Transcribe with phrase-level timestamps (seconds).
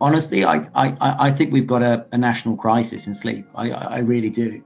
[0.00, 3.46] honestly, I, I, I think we've got a, a national crisis in sleep.
[3.54, 4.62] I, I really do.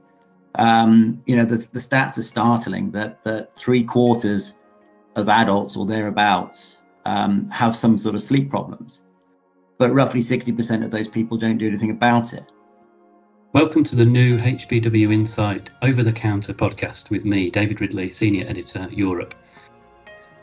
[0.55, 4.55] Um, you know, the, the stats are startling that, that three quarters
[5.15, 9.01] of adults or thereabouts um, have some sort of sleep problems,
[9.77, 12.43] but roughly 60% of those people don't do anything about it.
[13.53, 18.47] Welcome to the new HBW Insight over the counter podcast with me, David Ridley, Senior
[18.47, 19.35] Editor, Europe.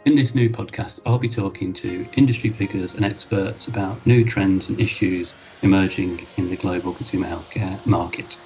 [0.09, 4.71] In this new podcast, I'll be talking to industry figures and experts about new trends
[4.71, 8.39] and issues emerging in the global consumer healthcare market.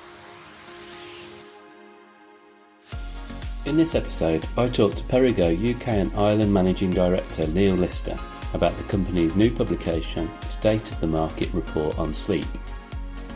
[3.65, 8.19] In this episode, I talk to Perrigo UK and Ireland Managing Director Neil Lister
[8.55, 12.47] about the company's new publication, State of the Market Report on Sleep.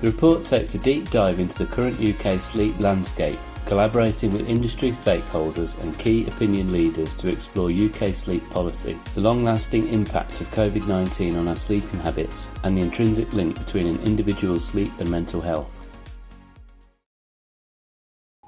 [0.00, 4.90] The report takes a deep dive into the current UK sleep landscape collaborating with industry
[4.90, 10.50] stakeholders and key opinion leaders to explore UK sleep policy, the long lasting impact of
[10.52, 15.10] COVID 19 on our sleeping habits, and the intrinsic link between an individual's sleep and
[15.10, 15.90] mental health.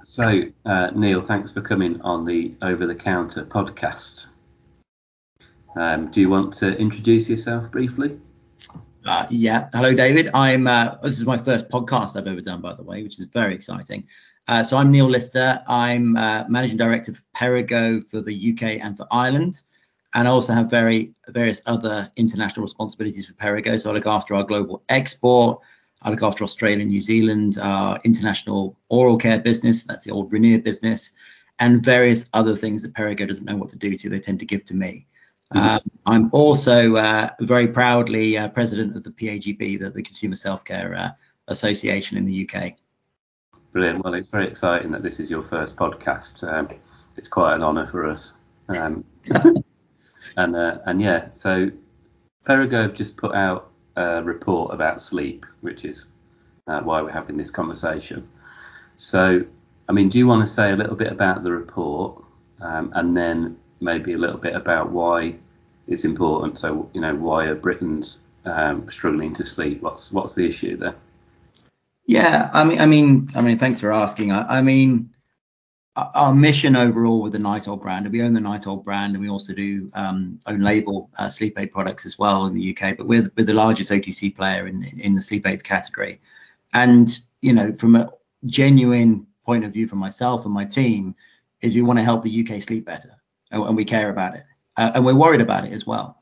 [0.05, 4.24] So, uh, Neil, thanks for coming on the Over the Counter podcast.
[5.77, 8.19] Um, do you want to introduce yourself briefly?
[9.05, 9.69] Uh, yeah.
[9.72, 10.30] Hello, David.
[10.34, 10.66] I'm.
[10.66, 13.55] Uh, this is my first podcast I've ever done, by the way, which is very
[13.55, 14.06] exciting.
[14.48, 15.62] Uh, so I'm Neil Lister.
[15.68, 19.60] I'm uh, managing director for Perrigo for the UK and for Ireland,
[20.14, 23.78] and I also have very various other international responsibilities for Perrigo.
[23.78, 25.60] So I look after our global export.
[26.00, 29.82] I look after Australia and New Zealand, our international oral care business.
[29.82, 31.10] That's the old Ranir business,
[31.58, 34.08] and various other things that Perrigo doesn't know what to do to.
[34.08, 35.06] They tend to give to me.
[35.55, 35.68] Mm-hmm.
[35.68, 40.64] Um, I'm also uh, very proudly uh, president of the PAGB, the, the Consumer Self
[40.64, 41.10] Care uh,
[41.48, 42.78] Association in the UK.
[43.72, 44.02] Brilliant.
[44.02, 46.42] Well, it's very exciting that this is your first podcast.
[46.42, 46.69] Um,
[47.16, 48.33] it's quite an honour for us.
[48.69, 49.05] Um,
[50.36, 51.70] and uh, and yeah, so
[52.46, 56.06] Perrigo have just put out a report about sleep, which is
[56.66, 58.27] uh, why we're having this conversation.
[58.96, 59.44] So,
[59.89, 62.23] I mean, do you want to say a little bit about the report,
[62.61, 65.35] um, and then maybe a little bit about why
[65.86, 66.58] it's important?
[66.58, 69.83] So, you know, why are Britons um, struggling to sleep?
[69.83, 70.95] What's what's the issue there?
[72.08, 74.33] Yeah, I mean, I mean, I mean, thanks for asking.
[74.33, 75.11] I, I mean,
[75.95, 79.29] our mission overall with the Nytol brand, and we own the Nytol brand, and we
[79.29, 82.97] also do um, own label uh, sleep aid products as well in the UK.
[82.97, 86.18] But we're, we're the largest OTC player in in the sleep aids category,
[86.73, 88.08] and you know, from a
[88.47, 91.14] genuine point of view for myself and my team,
[91.61, 93.11] is we want to help the UK sleep better,
[93.51, 94.45] and, and we care about it,
[94.79, 96.17] uh, and we're worried about it as well.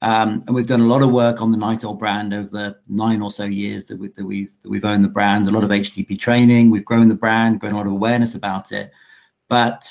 [0.00, 3.20] Um, and we've done a lot of work on the Nytol brand over the nine
[3.20, 5.48] or so years that, we, that we've that we've owned the brand.
[5.48, 6.70] A lot of HCP training.
[6.70, 8.92] We've grown the brand, grown a lot of awareness about it.
[9.48, 9.88] But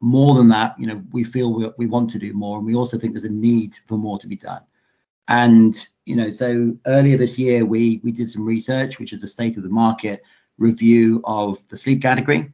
[0.00, 2.74] more than that, you know, we feel we, we want to do more, and we
[2.74, 4.62] also think there's a need for more to be done.
[5.28, 5.74] And
[6.06, 9.58] you know, so earlier this year we we did some research, which is a state
[9.58, 10.22] of the market
[10.56, 12.50] review of the sleep category.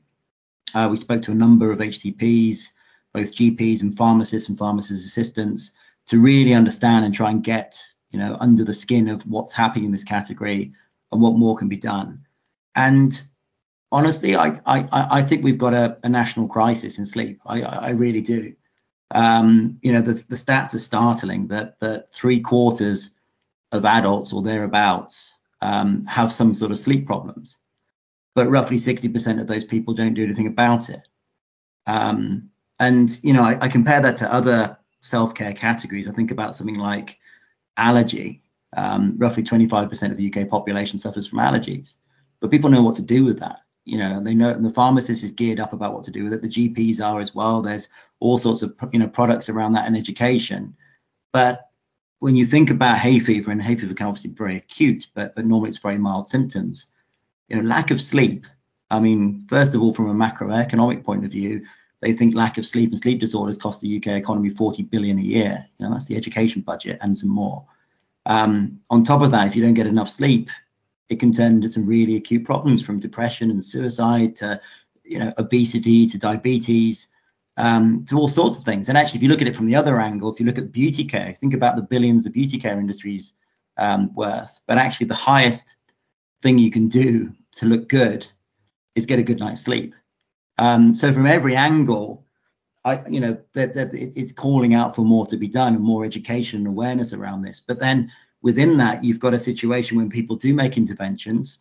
[0.75, 2.69] Uh, we spoke to a number of HCPs,
[3.12, 5.72] both GPs and pharmacists and pharmacist assistants
[6.06, 7.81] to really understand and try and get
[8.11, 10.72] you know under the skin of what's happening in this category
[11.12, 12.25] and what more can be done.
[12.75, 13.21] And
[13.93, 17.41] honestly, I I, I think we've got a, a national crisis in sleep.
[17.47, 18.55] I, I really do.
[19.12, 23.10] Um, you know, the, the stats are startling that that three quarters
[23.72, 27.56] of adults or thereabouts um, have some sort of sleep problems,
[28.34, 31.06] but roughly 60% of those people don't do anything about it.
[31.87, 36.55] Um, and you know, I, I compare that to other self-care categories, I think about
[36.55, 37.19] something like
[37.77, 38.43] allergy.
[38.77, 41.97] Um, roughly 25% of the UK population suffers from allergies,
[42.38, 43.62] but people know what to do with that.
[43.84, 46.33] You know, they know, and the pharmacist is geared up about what to do with
[46.33, 46.43] it.
[46.43, 47.62] The GPs are as well.
[47.62, 47.89] There's
[48.21, 50.77] all sorts of you know products around that and education.
[51.33, 51.69] But
[52.21, 55.34] when you think about hay fever, and hay fever can obviously be very acute, but
[55.34, 56.87] but normally it's very mild symptoms.
[57.49, 58.47] You know, lack of sleep.
[58.91, 61.65] I mean, first of all, from a macroeconomic point of view,
[62.00, 65.22] they think lack of sleep and sleep disorders cost the UK economy 40 billion a
[65.22, 65.65] year.
[65.78, 67.66] You know, that's the education budget and some more.
[68.27, 70.48] Um, on top of that, if you don't get enough sleep,
[71.09, 74.60] it can turn into some really acute problems from depression and suicide to,
[75.04, 77.09] you know, obesity to diabetes,
[77.57, 78.89] um, to all sorts of things.
[78.89, 80.72] And actually, if you look at it from the other angle, if you look at
[80.72, 83.34] beauty care, think about the billions the beauty care industry's
[83.77, 84.60] um, worth.
[84.66, 85.77] But actually, the highest
[86.42, 88.27] thing you can do to look good
[88.95, 89.95] is get a good night's sleep.
[90.60, 92.27] Um, so from every angle,
[92.84, 96.04] I, you know, that, that it's calling out for more to be done and more
[96.04, 97.60] education and awareness around this.
[97.60, 98.12] But then
[98.42, 101.59] within that, you've got a situation when people do make interventions,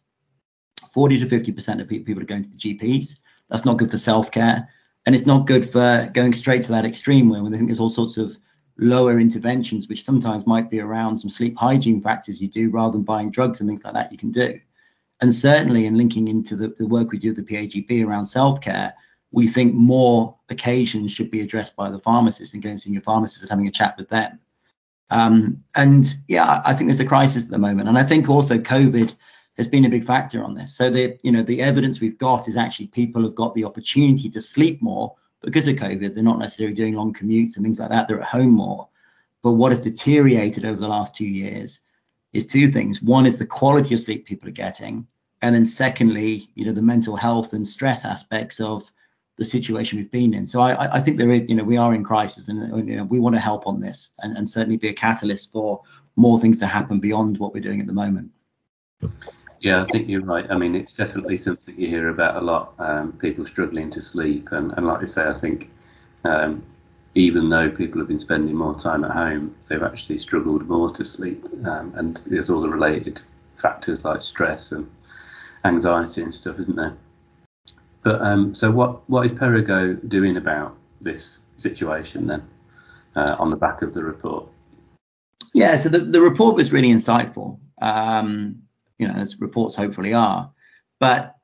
[0.93, 3.15] 40 to 50% of people are going to the GPs.
[3.49, 4.67] That's not good for self-care,
[5.05, 7.89] and it's not good for going straight to that extreme where they think there's all
[7.89, 8.37] sorts of
[8.77, 13.03] lower interventions, which sometimes might be around some sleep hygiene factors you do rather than
[13.03, 14.59] buying drugs and things like that you can do.
[15.21, 18.93] And certainly in linking into the, the work we do with the PAGB around self-care,
[19.31, 23.43] we think more occasions should be addressed by the pharmacist and going to your pharmacist
[23.43, 24.39] and having a chat with them.
[25.11, 27.89] Um, and yeah, I think there's a crisis at the moment.
[27.89, 29.13] And I think also COVID
[29.57, 30.75] has been a big factor on this.
[30.75, 34.29] So the you know the evidence we've got is actually people have got the opportunity
[34.29, 36.13] to sleep more because of COVID.
[36.13, 38.07] They're not necessarily doing long commutes and things like that.
[38.07, 38.87] They're at home more.
[39.41, 41.79] But what has deteriorated over the last two years
[42.33, 43.01] is two things.
[43.01, 45.07] One is the quality of sleep people are getting,
[45.41, 48.91] and then secondly, you know, the mental health and stress aspects of
[49.37, 50.45] the situation we've been in.
[50.45, 53.05] So I, I think there is, you know, we are in crisis, and you know,
[53.05, 55.81] we want to help on this, and, and certainly be a catalyst for
[56.15, 58.31] more things to happen beyond what we're doing at the moment.
[59.61, 60.45] Yeah, I think you're right.
[60.49, 62.73] I mean, it's definitely something you hear about a lot.
[62.79, 65.69] Um, people struggling to sleep, and, and like I say, I think
[66.23, 66.63] um,
[67.15, 71.03] even though people have been spending more time at home, they've actually struggled more to
[71.03, 73.21] sleep, um, and there's all the related
[73.55, 74.89] factors like stress and
[75.65, 76.95] anxiety and stuff, isn't there?
[78.03, 82.47] But um, so what what is Perrigo doing about this situation then,
[83.15, 84.47] uh, on the back of the report?
[85.53, 87.59] Yeah, so the, the report was really insightful.
[87.81, 88.61] Um,
[88.99, 90.51] you know, as reports hopefully are.
[90.99, 91.35] But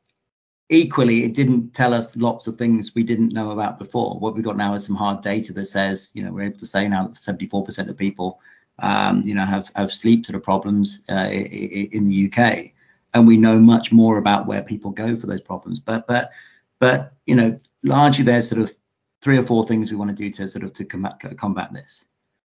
[0.69, 4.17] equally, it didn't tell us lots of things we didn't know about before.
[4.19, 6.65] What we've got now is some hard data that says, you know, we're able to
[6.65, 8.39] say now that 74% of people,
[8.79, 12.71] um, you know, have have sleep sort of problems uh, in the UK,
[13.13, 15.79] and we know much more about where people go for those problems.
[15.79, 16.31] But but
[16.79, 18.75] but you know, largely there's sort of
[19.21, 22.03] three or four things we want to do to sort of to combat combat this.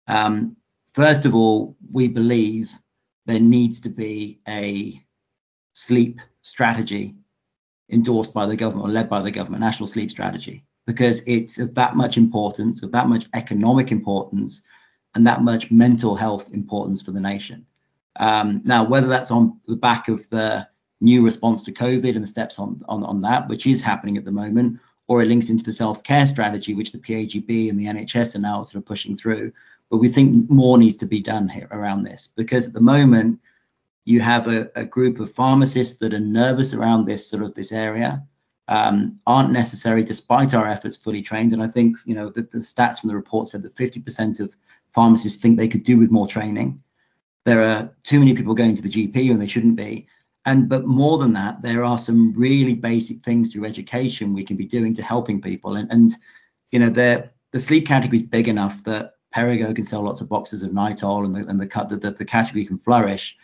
[0.09, 0.57] Um,
[0.93, 2.73] first of all, we believe
[3.27, 5.01] there needs to be a
[5.75, 7.15] sleep strategy
[7.91, 11.75] endorsed by the government or led by the government, national sleep strategy, because it's of
[11.75, 14.63] that much importance, of that much economic importance,
[15.15, 17.67] and that much mental health importance for the nation.
[18.17, 20.69] Um, now, whether that's on the back of the
[21.01, 24.25] new response to COVID and the steps on, on, on that, which is happening at
[24.25, 28.35] the moment, or it links into the self-care strategy, which the PAGB and the NHS
[28.35, 29.53] are now sort of pushing through,
[29.91, 33.41] but we think more needs to be done here around this because at the moment
[34.09, 37.73] you have a, a group of pharmacists that are nervous around this sort of this
[37.73, 38.23] area,
[38.67, 41.53] um, aren't necessary despite our efforts fully trained.
[41.53, 44.57] And I think you know the, the stats from the report said that 50% of
[44.95, 46.83] pharmacists think they could do with more training.
[47.45, 50.07] There are too many people going to the GP when they shouldn't be.
[50.47, 54.57] And but more than that, there are some really basic things through education we can
[54.57, 55.77] be doing to helping people.
[55.77, 56.17] And and
[56.73, 60.31] you know the the sleep category is big enough that Perrigo can sell lots of
[60.31, 63.37] boxes of Nytol and the and the, the, the category can flourish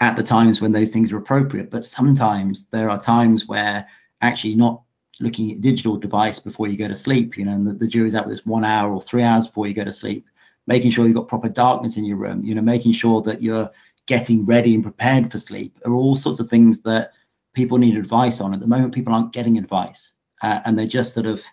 [0.00, 1.70] at the times when those things are appropriate.
[1.70, 3.86] But sometimes there are times where
[4.20, 4.82] actually not
[5.20, 8.14] looking at digital device before you go to sleep, you know, and the, the jury's
[8.14, 10.26] out with this one hour or three hours before you go to sleep,
[10.66, 13.70] making sure you've got proper darkness in your room, you know, making sure that you're
[14.06, 17.12] getting ready and prepared for sleep are all sorts of things that
[17.54, 18.54] people need advice on.
[18.54, 20.12] At the moment, people aren't getting advice
[20.42, 21.44] uh, and they're just sort of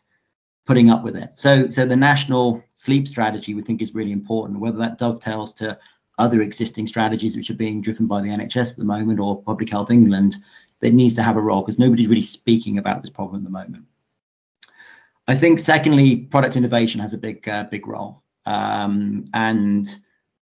[0.66, 1.30] putting up with it.
[1.34, 4.60] So, so the national sleep strategy we think is really important.
[4.60, 5.78] Whether that dovetails to
[6.18, 9.70] other existing strategies which are being driven by the NHS at the moment or Public
[9.70, 10.38] Health England,
[10.80, 13.50] that needs to have a role because nobody's really speaking about this problem at the
[13.50, 13.86] moment.
[15.28, 19.88] I think secondly, product innovation has a big uh, big role, um, and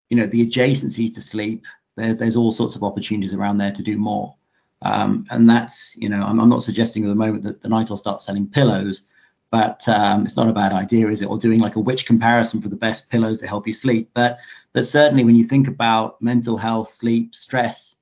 [0.09, 1.65] you know the adjacencies to sleep.
[1.95, 4.35] There, there's all sorts of opportunities around there to do more.
[4.81, 7.97] Um, and that's, you know, I'm, I'm, not suggesting at the moment that the Nytol
[7.97, 9.03] starts selling pillows,
[9.53, 11.27] but um, it's not a bad idea, is it?
[11.27, 14.09] Or doing like a Which comparison for the best pillows that help you sleep.
[14.15, 14.39] But
[14.73, 17.95] but certainly when you think about mental health, sleep, stress,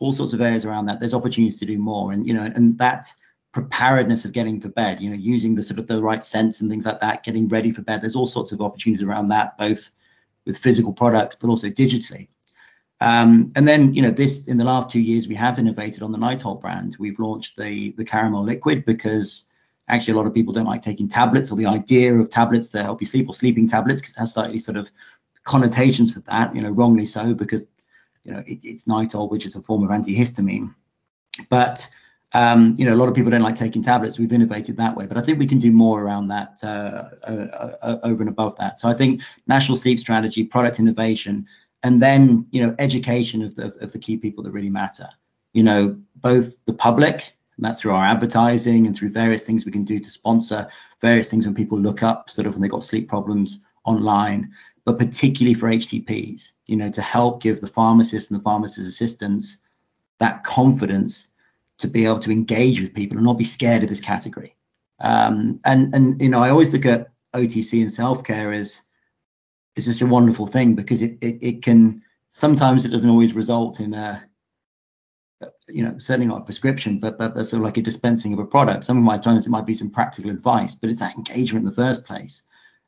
[0.00, 2.12] all sorts of areas around that, there's opportunities to do more.
[2.12, 3.06] And you know, and that
[3.52, 6.70] preparedness of getting for bed, you know, using the sort of the right scents and
[6.70, 8.02] things like that, getting ready for bed.
[8.02, 9.90] There's all sorts of opportunities around that, both
[10.44, 12.28] with physical products, but also digitally.
[13.00, 16.12] Um, and then, you know, this in the last two years, we have innovated on
[16.12, 16.96] the Nytol brand.
[16.98, 19.46] We've launched the the caramel liquid because
[19.88, 22.82] actually a lot of people don't like taking tablets or the idea of tablets to
[22.82, 24.90] help you sleep or sleeping tablets because it has slightly sort of
[25.44, 27.66] connotations with that, you know, wrongly so because
[28.24, 30.74] you know it, it's Nytol, which is a form of antihistamine.
[31.48, 31.88] But
[32.32, 34.18] um, you know, a lot of people don't like taking tablets.
[34.18, 37.72] We've innovated that way, but I think we can do more around that uh, uh,
[37.82, 38.80] uh, over and above that.
[38.80, 41.46] So I think national sleep strategy, product innovation,
[41.82, 45.08] and then you know education of the of the key people that really matter.
[45.52, 49.72] You know, both the public and that's through our advertising and through various things we
[49.72, 50.68] can do to sponsor
[51.00, 54.52] various things when people look up sort of when they've got sleep problems online,
[54.84, 59.58] but particularly for HCPs, you know, to help give the pharmacist and the pharmacist assistants
[60.18, 61.28] that confidence
[61.78, 64.54] to be able to engage with people and not be scared of this category.
[65.00, 68.80] Um, and and you know, I always look at OTC and self-care as
[69.76, 73.80] is just a wonderful thing because it, it, it can sometimes it doesn't always result
[73.80, 74.26] in a
[75.68, 78.38] you know certainly not a prescription but, but, but sort of like a dispensing of
[78.38, 78.84] a product.
[78.84, 81.68] Some of my times it might be some practical advice but it's that engagement in
[81.68, 82.42] the first place.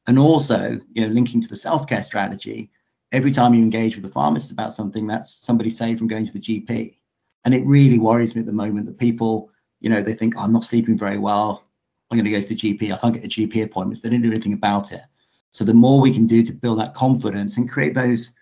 [0.06, 2.70] And also you know linking to the self-care strategy
[3.12, 6.32] every time you engage with the pharmacist about something that's somebody saved from going to
[6.32, 6.98] the gp
[7.44, 9.50] and it really worries me at the moment that people
[9.80, 11.64] you know they think oh, i'm not sleeping very well.
[12.10, 14.00] I'm going to go to the gp i can't get the gp appointments.
[14.00, 15.02] They didn't do anything about it.
[15.52, 18.34] So the more we can do to build that confidence and create those,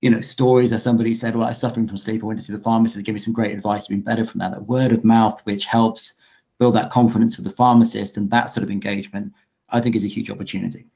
[0.00, 2.22] you know, stories where somebody said, "Well, I am suffering from sleep.
[2.22, 2.96] I went to see the pharmacist.
[2.96, 3.84] They gave me some great advice.
[3.84, 6.14] I've Been better from that." That word of mouth, which helps
[6.58, 9.32] build that confidence with the pharmacist and that sort of engagement,
[9.70, 10.86] I think is a huge opportunity.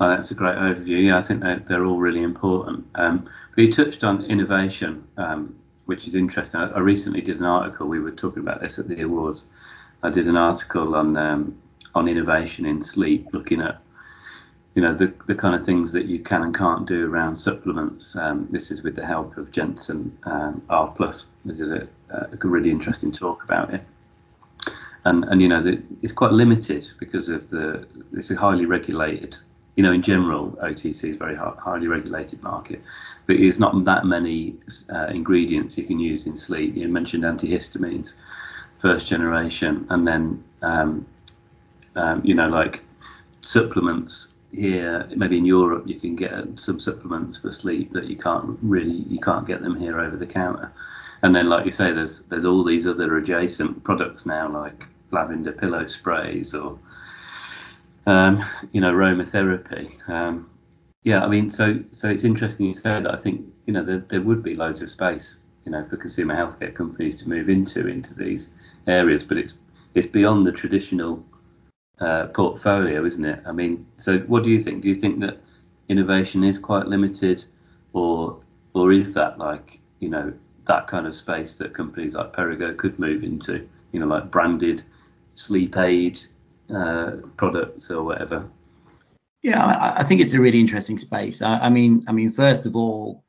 [0.00, 1.04] Well, that's a great overview.
[1.04, 2.86] Yeah, I think they're, they're all really important.
[2.94, 6.60] Um, but you touched on innovation, um, which is interesting.
[6.60, 7.86] I, I, recently did an article.
[7.86, 9.44] We were talking about this at the awards.
[10.02, 11.58] I did an article on um,
[11.94, 13.82] on innovation in sleep, looking at
[14.74, 18.14] you know the the kind of things that you can and can't do around supplements.
[18.16, 21.26] Um, this is with the help of Jensen um, R Plus.
[21.44, 23.82] This is a, a, really interesting talk about it.
[25.04, 29.36] And and you know the, it's quite limited because of the it's a highly regulated.
[29.76, 32.82] You know, in general, OTC is very highly regulated market,
[33.26, 34.56] but it's not that many
[34.92, 36.76] uh, ingredients you can use in sleep.
[36.76, 38.12] You mentioned antihistamines,
[38.78, 41.06] first generation, and then um,
[41.96, 42.82] um, you know like
[43.40, 48.58] supplements here, maybe in Europe, you can get some supplements for sleep that you can't
[48.62, 50.72] really you can't get them here over the counter.
[51.22, 55.52] And then, like you say, there's there's all these other adjacent products now, like lavender
[55.52, 56.78] pillow sprays or
[58.06, 59.90] um, you know aromatherapy.
[60.08, 60.50] Um,
[61.02, 63.12] yeah, I mean, so so it's interesting you say that.
[63.12, 66.34] I think you know there, there would be loads of space, you know, for consumer
[66.34, 68.50] healthcare companies to move into into these
[68.86, 69.58] areas, but it's
[69.94, 71.24] it's beyond the traditional
[72.00, 73.42] uh, portfolio, isn't it?
[73.46, 74.82] I mean, so what do you think?
[74.82, 75.38] Do you think that
[75.88, 77.44] innovation is quite limited,
[77.92, 78.40] or
[78.74, 80.32] or is that like you know
[80.66, 83.68] that kind of space that companies like Perrigo could move into?
[83.92, 84.82] You know, like branded
[85.34, 86.20] sleep aid
[86.74, 88.48] uh, products or whatever.
[89.42, 91.40] Yeah, I, I, think it's a really interesting space.
[91.40, 93.24] I, I mean, I mean, first of all,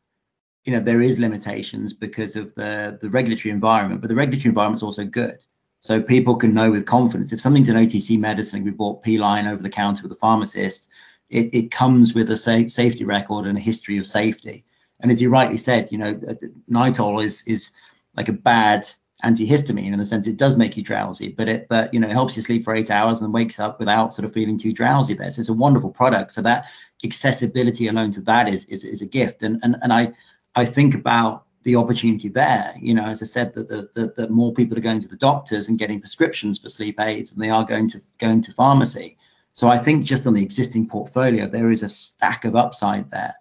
[0.65, 4.79] you know, there is limitations because of the the regulatory environment, but the regulatory environment
[4.79, 5.43] is also good.
[5.81, 9.61] So people can know with confidence if something's an OTC medicine, we bought P-line over
[9.61, 10.88] the counter with a pharmacist,
[11.29, 14.63] it, it comes with a sa- safety record and a history of safety.
[15.00, 16.35] And as you rightly said, you know, uh,
[16.69, 17.71] Nytol is is
[18.15, 18.88] like a bad
[19.23, 22.13] antihistamine in the sense it does make you drowsy, but it but you know it
[22.13, 24.73] helps you sleep for eight hours and then wakes up without sort of feeling too
[24.73, 25.31] drowsy there.
[25.31, 26.31] So it's a wonderful product.
[26.31, 26.65] So that
[27.03, 29.41] accessibility alone to that is is, is a gift.
[29.41, 30.13] And and and I
[30.53, 32.74] I think about the opportunity there.
[32.80, 35.18] You know, as I said, that the, the, that more people are going to the
[35.18, 39.18] doctors and getting prescriptions for sleep aids than they are going to going to pharmacy.
[39.53, 43.36] So I think just on the existing portfolio, there is a stack of upside there.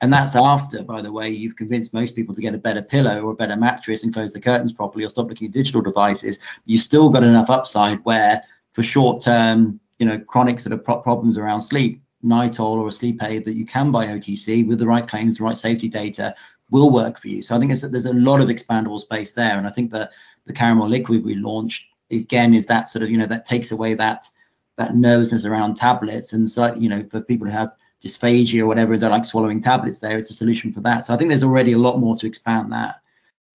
[0.00, 3.20] And that's after, by the way, you've convinced most people to get a better pillow
[3.20, 6.38] or a better mattress and close the curtains properly or stop looking at digital devices.
[6.64, 11.00] You've still got enough upside where, for short term, you know, chronic sort of pro-
[11.00, 14.86] problems around sleep, Nytol or a sleep aid that you can buy OTC with the
[14.86, 16.34] right claims, the right safety data
[16.70, 17.42] will work for you.
[17.42, 19.58] So I think there's a lot of expandable space there.
[19.58, 20.10] And I think the
[20.44, 23.94] the caramel liquid we launched again is that sort of you know that takes away
[23.94, 24.28] that
[24.76, 28.96] that nervousness around tablets and so you know for people who have dysphagia or whatever
[28.96, 31.72] they like swallowing tablets there it's a solution for that so i think there's already
[31.72, 32.96] a lot more to expand that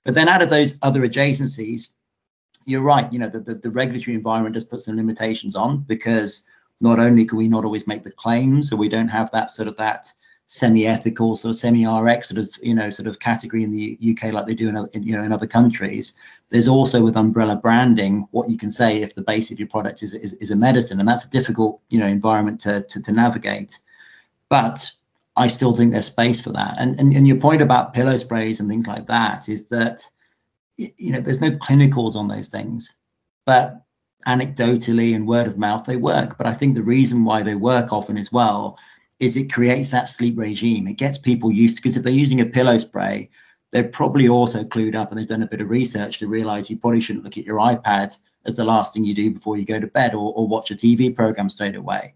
[0.04, 1.90] but then out of those other adjacencies
[2.66, 6.44] you're right you know the, the, the regulatory environment does put some limitations on because
[6.82, 9.68] not only can we not always make the claims so we don't have that sort
[9.68, 10.12] of that
[10.48, 14.46] semi-ethical sort of semi-RX sort of you know sort of category in the UK like
[14.46, 16.14] they do in, other, in, you know in other countries.
[16.50, 20.04] There's also with umbrella branding what you can say if the base of your product
[20.04, 23.12] is, is, is a medicine, and that's a difficult you know environment to, to, to
[23.12, 23.80] navigate.
[24.50, 24.92] But
[25.36, 26.75] I still think there's space for that.
[26.80, 30.08] And, and and your point about pillow sprays and things like that is that
[30.78, 32.94] you know there's no clinicals on those things,
[33.46, 33.82] but
[34.28, 36.38] anecdotally and word of mouth they work.
[36.38, 38.78] But I think the reason why they work often as well
[39.20, 40.88] is it creates that sleep regime.
[40.88, 43.30] It gets people used to because if they're using a pillow spray,
[43.72, 46.78] they're probably also clued up and they've done a bit of research to realize you
[46.78, 49.80] probably shouldn't look at your iPad as the last thing you do before you go
[49.80, 52.14] to bed or, or watch a TV program straight away.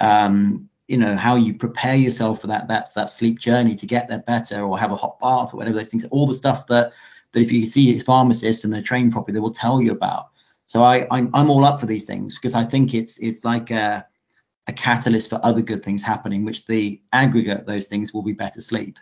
[0.00, 4.08] Um, you know how you prepare yourself for that that's that sleep journey to get
[4.08, 6.92] there better or have a hot bath or whatever those things all the stuff that
[7.32, 10.28] that if you see pharmacists and they're trained properly they will tell you about
[10.66, 13.70] so i i'm, I'm all up for these things because i think it's it's like
[13.70, 14.06] a
[14.66, 18.60] a catalyst for other good things happening, which the aggregate those things will be better
[18.60, 18.98] sleep.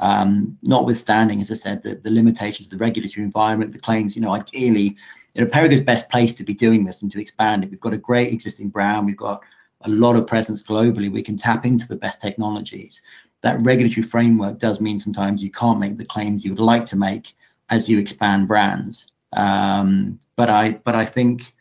[0.00, 4.22] Um, notwithstanding, as I said, the, the limitations of the regulatory environment, the claims, you
[4.22, 4.96] know, ideally,
[5.34, 7.70] you know, Perrigo's best place to be doing this and to expand it.
[7.70, 9.06] We've got a great existing brand.
[9.06, 9.42] We've got
[9.84, 13.02] a lot of presence globally, we can tap into the best technologies.
[13.42, 16.96] That regulatory framework does mean sometimes you can't make the claims you would like to
[16.96, 17.34] make
[17.68, 19.12] as you expand brands.
[19.36, 21.52] Um, but I but I think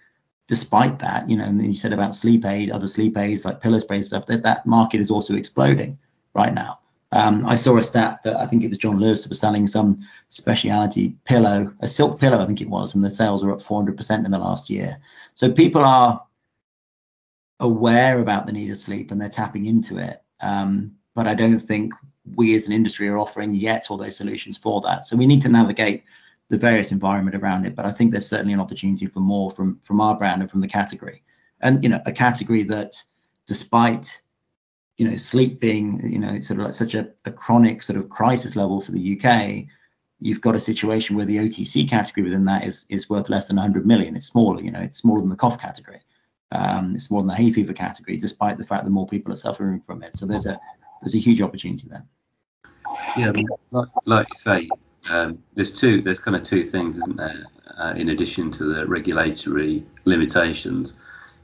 [0.47, 3.79] despite that, you know, and you said about sleep aid, other sleep aids like pillow
[3.79, 5.97] spray stuff, that that market is also exploding
[6.33, 6.79] right now.
[7.11, 9.99] Um, I saw a stat that I think it was John Lewis was selling some
[10.29, 14.25] specialty pillow, a silk pillow, I think it was, and the sales are up 400%
[14.25, 14.97] in the last year.
[15.35, 16.25] So people are
[17.59, 20.23] aware about the need of sleep and they're tapping into it.
[20.41, 21.93] Um, but I don't think
[22.35, 25.05] we as an industry are offering yet all those solutions for that.
[25.05, 26.03] So we need to navigate
[26.53, 27.75] the various environment around it.
[27.75, 30.61] But I think there's certainly an opportunity for more from from our brand and from
[30.61, 31.23] the category.
[31.61, 33.01] And you know, a category that,
[33.47, 34.21] despite
[34.97, 38.07] you know sleep being you know sort of like such a, a chronic sort of
[38.07, 39.65] crisis level for the UK,
[40.19, 43.55] you've got a situation where the OTC category within that is is worth less than
[43.55, 44.15] 100 million.
[44.15, 46.01] It's smaller, you know, it's smaller than the cough category.
[46.51, 49.37] Um, it's more than the hay fever category, despite the fact that more people are
[49.47, 50.15] suffering from it.
[50.15, 50.59] So there's a
[51.01, 52.05] there's a huge opportunity there.
[53.17, 53.31] Yeah,
[53.71, 54.69] like, like you say,
[55.09, 56.01] um, there's two.
[56.01, 57.45] There's kind of two things, isn't there?
[57.77, 60.93] Uh, in addition to the regulatory limitations,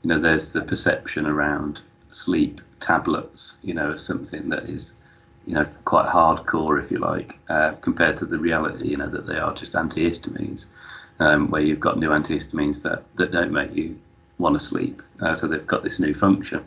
[0.03, 4.93] you know, there's the perception around sleep tablets, you know, as something that is,
[5.45, 9.27] you know, quite hardcore, if you like, uh, compared to the reality, you know, that
[9.27, 10.67] they are just antihistamines,
[11.19, 13.99] um, where you've got new antihistamines that that don't make you
[14.37, 15.01] want to sleep.
[15.21, 16.65] Uh, so they've got this new function.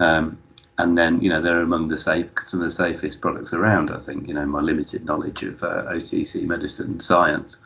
[0.00, 0.38] Um,
[0.78, 3.90] and then you know they're among the safe some of the safest products around.
[3.90, 7.58] I think you know my limited knowledge of uh, OTC medicine science,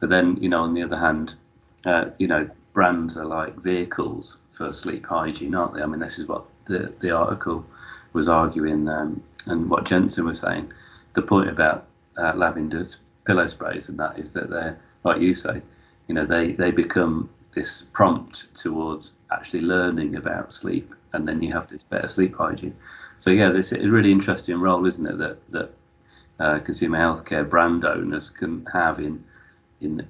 [0.00, 1.34] but then you know on the other hand,
[1.84, 5.82] uh, you know brands are like vehicles for sleep hygiene, aren't they?
[5.82, 7.64] I mean this is what the the article
[8.14, 10.72] was arguing um, and what Jensen was saying.
[11.12, 15.60] The point about uh, lavenders, pillow sprays, and that is that they're like you say,
[16.08, 21.52] you know they they become this prompt towards actually learning about sleep, and then you
[21.52, 22.76] have this better sleep hygiene.
[23.18, 25.18] So yeah, this is a really interesting role, isn't it?
[25.18, 25.70] That that
[26.40, 29.24] uh, consumer healthcare brand owners can have in
[29.80, 30.06] in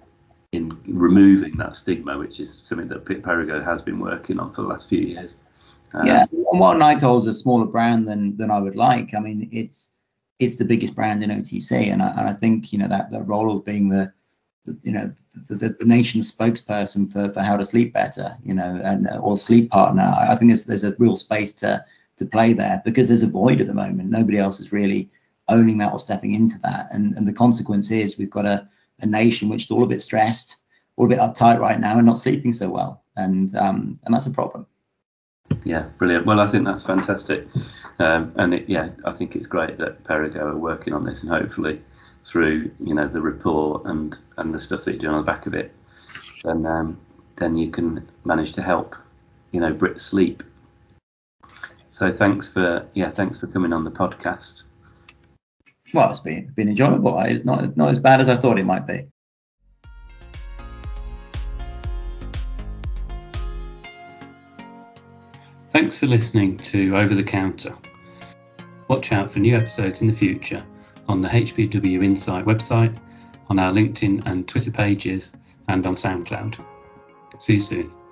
[0.53, 4.69] in removing that stigma, which is something that Perrigo has been working on for the
[4.69, 5.37] last few years.
[5.93, 9.21] Um, yeah, and while Nytol is a smaller brand than than I would like, I
[9.21, 9.91] mean it's
[10.39, 13.29] it's the biggest brand in OTC, and I, and I think you know that that
[13.29, 14.13] role of being the
[14.83, 15.13] you know
[15.49, 19.37] the, the, the, nation's spokesperson for, for how to sleep better you know and or
[19.37, 20.15] sleep partner.
[20.17, 21.85] I think there's there's a real space to
[22.17, 24.11] to play there because there's a void at the moment.
[24.11, 25.11] Nobody else is really
[25.49, 26.89] owning that or stepping into that.
[26.93, 28.69] And and the consequence is we've got a,
[29.01, 30.57] a nation which is all a bit stressed
[30.97, 33.03] all a bit uptight right now and not sleeping so well.
[33.17, 34.67] And um and that's a problem.
[35.65, 36.25] Yeah brilliant.
[36.25, 37.47] Well i think that's fantastic.
[38.01, 41.31] Um, and it, yeah i think it's great that Perrigo are working on this and
[41.31, 41.81] hopefully
[42.25, 45.47] through you know the report and and the stuff that you do on the back
[45.47, 45.73] of it,
[46.43, 46.99] then um,
[47.37, 48.97] then you can manage to help
[49.53, 50.43] you know Brit sleep.
[51.91, 54.63] So thanks for yeah thanks for coming on the podcast.
[55.93, 57.21] Well, it's been been enjoyable.
[57.21, 59.07] It's not not as bad as I thought it might be.
[65.71, 67.77] Thanks for listening to Over the Counter.
[68.87, 70.65] Watch out for new episodes in the future
[71.09, 72.97] on the HBW Insight website,
[73.49, 75.33] on our LinkedIn and Twitter pages,
[75.69, 76.59] and on SoundCloud.
[77.39, 78.04] See you soon.